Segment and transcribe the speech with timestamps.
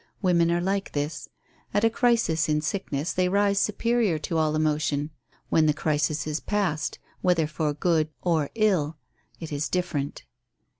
[0.23, 1.29] Women are like this.
[1.75, 5.11] At a crisis in sickness they rise superior to all emotion.
[5.49, 8.97] When the crisis is past, whether for good or ill,
[9.39, 10.23] it is different.